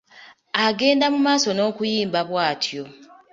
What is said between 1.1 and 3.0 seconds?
mu maaso n’okuyimba bwatyo.